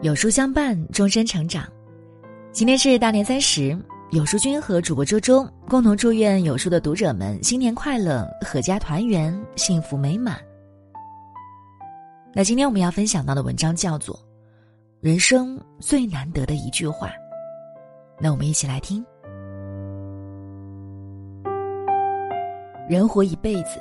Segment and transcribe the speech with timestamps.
[0.00, 1.66] 有书相伴，终身成长。
[2.52, 3.76] 今天是大年三十，
[4.12, 10.38] 有书君和主播周周共同祝愿有书的读者们新年快乐，阖家团圆，幸福美满。
[12.32, 14.14] 那今天我们要分享到的文章叫做
[15.00, 17.08] 《人生最难得的一句话》，
[18.20, 19.04] 那我们一起来听。
[22.88, 23.80] 人活一辈子，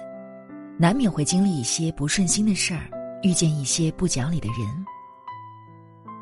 [0.79, 2.89] 难免会经历一些不顺心的事儿，
[3.21, 4.57] 遇见一些不讲理的人。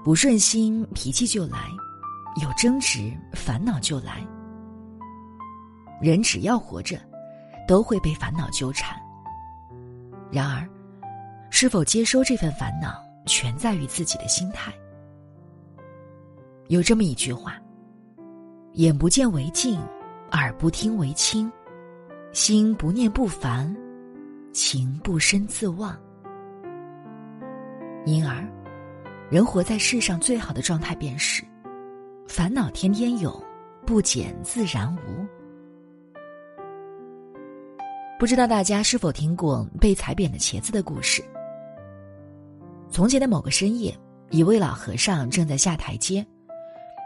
[0.05, 1.57] 不顺心，脾气就来；
[2.39, 4.23] 有争执，烦恼就来。
[5.99, 6.99] 人只要活着，
[7.67, 8.95] 都会被烦恼纠缠。
[10.31, 10.69] 然而，
[11.49, 14.71] 是否接收这份烦恼，全在于自己的心态。
[16.67, 17.59] 有这么一句话
[18.73, 19.81] ：“眼不见为净，
[20.33, 21.51] 耳不听为清，
[22.31, 23.75] 心不念不烦，
[24.53, 25.97] 情不深自忘。”
[28.05, 28.47] 因而。
[29.29, 31.43] 人活在世上最好的状态便是，
[32.27, 33.43] 烦恼天天有，
[33.83, 35.25] 不减自然无。
[38.19, 41.23] 不知道大家是否听过被踩扁的茄子的故事？
[42.91, 43.97] 从前的某个深夜，
[44.29, 46.23] 一位老和尚正在下台阶，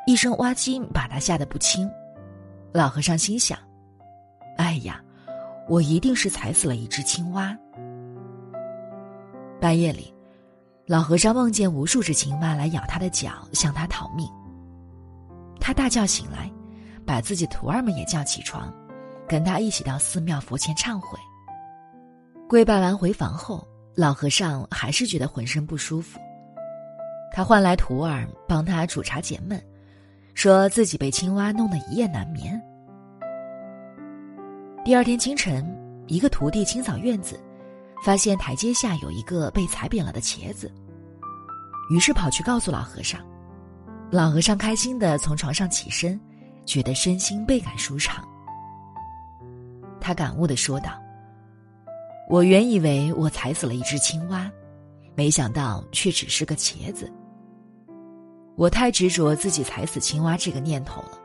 [0.05, 1.89] 一声哇唧把他吓得不轻。
[2.73, 3.57] 老和尚心想
[4.57, 5.01] ：“哎呀，
[5.69, 7.57] 我一定是踩死了一只青蛙。”
[9.61, 10.13] 半夜里。
[10.89, 14.27] 老和尚梦见无数只青蛙来咬他的脚，向他讨命。
[15.59, 16.51] 他大叫醒来，
[17.05, 18.73] 把自己徒儿们也叫起床，
[19.27, 21.19] 跟他一起到寺庙佛前忏悔。
[22.47, 26.19] 跪拜完回房后，老和尚还是觉得浑身不舒服。
[27.31, 29.63] 他唤来徒儿帮他煮茶解闷，
[30.33, 32.59] 说自己被青蛙弄得一夜难眠。
[34.83, 35.63] 第二天清晨，
[36.07, 37.39] 一个徒弟清扫院子。
[38.03, 40.71] 发现台阶下有一个被踩扁了的茄子，
[41.89, 43.19] 于是跑去告诉老和尚。
[44.11, 46.19] 老和尚开心的从床上起身，
[46.65, 48.27] 觉得身心倍感舒畅。
[49.99, 50.99] 他感悟的说道
[52.29, 54.49] ：“我原以为我踩死了一只青蛙，
[55.13, 57.11] 没想到却只是个茄子。
[58.55, 61.17] 我太执着自己踩死青蛙这个念头了，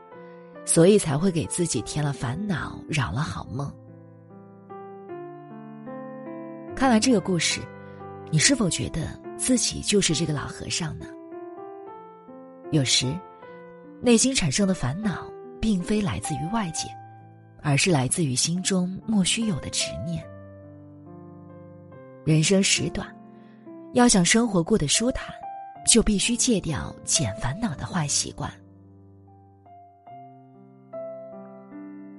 [0.67, 3.73] 所以才会给自己添了烦恼，扰了好梦。”
[6.77, 7.61] 看完这个故事，
[8.31, 11.07] 你是否觉得自己就是这个老和尚呢？
[12.73, 13.17] 有时，
[14.01, 15.25] 内心产生的烦恼，
[15.61, 16.89] 并非来自于外界，
[17.63, 20.25] 而是来自于心中莫须有的执念。
[22.25, 23.07] 人生时短，
[23.93, 25.33] 要想生活过得舒坦，
[25.87, 28.51] 就必须戒掉减烦恼的坏习惯。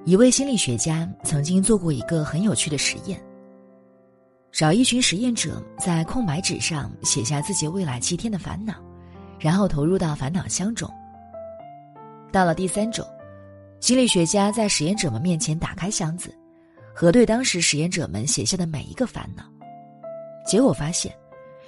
[0.05, 3.19] 一位心理学家曾经做过一个很有趣的实验。
[4.55, 8.73] 找一群实验者在空白纸上写下自己未来七天的烦恼，
[9.38, 10.89] 然后投入到烦恼箱中。
[12.31, 13.05] 到了第三种，
[13.81, 16.33] 心理学家在实验者们面前打开箱子，
[16.93, 19.43] 核对当时实验者们写下的每一个烦恼，
[20.47, 21.13] 结果发现，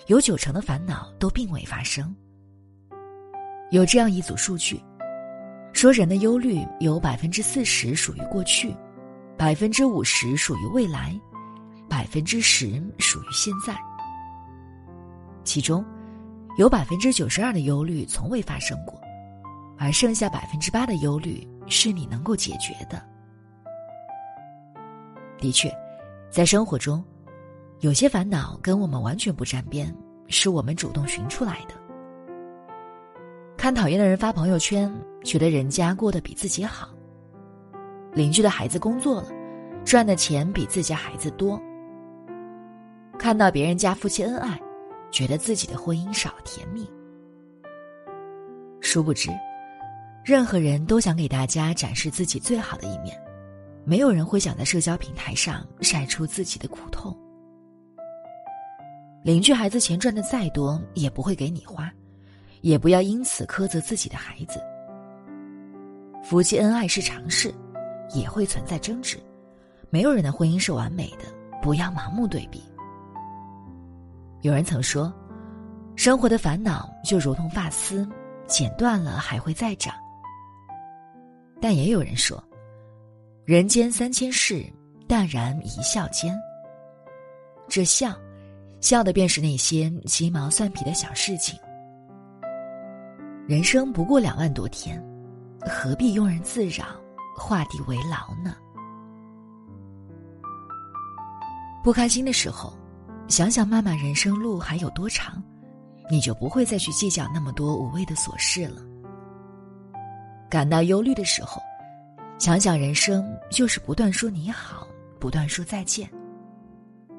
[0.05, 2.15] 有九成的烦恼都并未发生。
[3.69, 4.81] 有这样一组数据，
[5.73, 8.73] 说人的忧虑有百分之四十属于过去，
[9.35, 11.13] 百分之五十属于未来。
[11.89, 13.75] 百分之十属于现在，
[15.43, 15.83] 其中
[16.57, 18.99] 有百分之九十二的忧虑从未发生过，
[19.77, 23.01] 而剩下百分之八的忧虑是你能够解决的。
[25.37, 25.71] 的确，
[26.29, 27.03] 在生活中，
[27.79, 29.95] 有些烦恼跟我们完全不沾边，
[30.27, 31.75] 是我们主动寻出来的。
[33.55, 34.93] 看讨厌的人发朋友圈，
[35.23, 36.87] 觉得人家过得比自己好；
[38.13, 39.27] 邻居的孩子工作了，
[39.85, 41.61] 赚的钱比自家孩子多。
[43.27, 44.57] 看到别人家夫妻恩爱，
[45.11, 46.89] 觉得自己的婚姻少甜蜜。
[48.79, 49.29] 殊不知，
[50.23, 53.21] 任何人都想给大家展示自己最好的一面，
[53.83, 57.13] 没有人会想在社交平台上晒出自己的苦痛。
[59.25, 61.91] 邻居孩子钱赚的再多，也不会给你花，
[62.61, 64.57] 也不要因此苛责自己的孩子。
[66.23, 67.53] 夫妻恩爱是常事，
[68.15, 69.17] 也会存在争执，
[69.89, 71.25] 没有人的婚姻是完美的，
[71.61, 72.63] 不要盲目对比。
[74.41, 75.11] 有人曾说，
[75.95, 78.07] 生活的烦恼就如同发丝，
[78.45, 79.93] 剪断了还会再长。
[81.59, 82.41] 但也有人说，
[83.45, 84.63] 人间三千事，
[85.07, 86.37] 淡然一笑间。
[87.67, 88.13] 这笑，
[88.79, 91.59] 笑的便是那些鸡毛蒜皮的小事情。
[93.47, 95.03] 人生不过两万多天，
[95.61, 96.85] 何必庸人自扰，
[97.35, 98.55] 画地为牢呢？
[101.83, 102.71] 不开心的时候。
[103.27, 105.43] 想想漫漫人生路还有多长，
[106.09, 108.81] 你就不会再去计较那么多无谓的琐事了。
[110.49, 111.61] 感到忧虑的时候，
[112.39, 114.87] 想想人生就是不断说你好，
[115.19, 116.09] 不断说再见。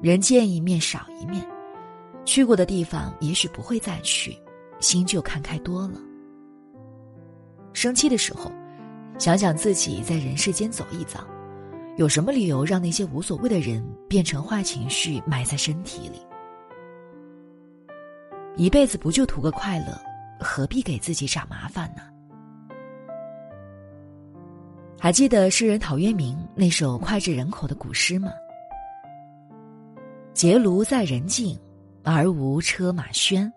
[0.01, 1.45] 人见一面少一面，
[2.25, 4.35] 去过的地方也许不会再去，
[4.79, 5.99] 心就看开多了。
[7.71, 8.51] 生气的时候，
[9.19, 11.19] 想想自己在人世间走一遭，
[11.99, 16.21] 有什么理由让那些无所谓的人变成坏情绪埋在身体里？
[18.55, 19.99] 一辈子不就图个快乐，
[20.39, 22.03] 何必给自己找麻烦呢？
[24.97, 28.31] 还记得诗人陶渊明那首脍炙人口的古诗吗？
[30.33, 31.59] 结庐在人境，
[32.05, 33.51] 而无车马喧。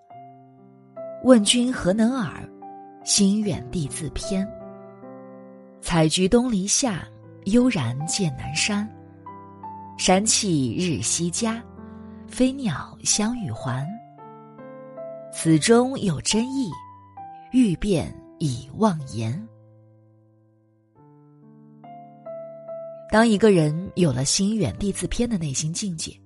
[1.23, 2.43] 问君何能尔？
[3.05, 4.44] 心远地自偏。
[5.81, 7.06] 采菊东篱下，
[7.47, 8.89] 悠然见南山。
[9.99, 11.62] 山气日夕佳，
[12.27, 13.87] 飞鸟相与还。
[15.33, 16.71] 此中有真意，
[17.53, 19.47] 欲辨已忘言。
[23.11, 26.19] 当一个人有了心远地自偏的内心境界，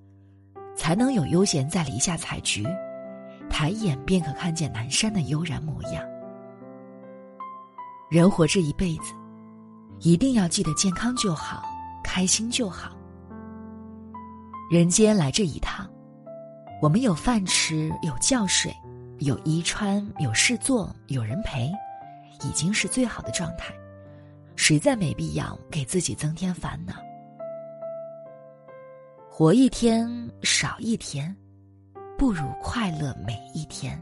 [0.76, 2.64] 才能有悠闲在篱下采菊，
[3.50, 6.02] 抬眼便可看见南山的悠然模样。
[8.08, 9.12] 人活这一辈子，
[10.00, 11.62] 一定要记得健康就好，
[12.04, 12.96] 开心就好。
[14.70, 15.88] 人间来这一趟，
[16.82, 18.74] 我们有饭吃，有觉睡，
[19.20, 21.72] 有衣穿，有事做，有人陪，
[22.44, 23.74] 已经是最好的状态。
[24.54, 26.94] 实在没必要给自己增添烦恼。
[29.30, 30.08] 活一天
[30.42, 31.34] 少一天，
[32.16, 34.00] 不如快乐每一天。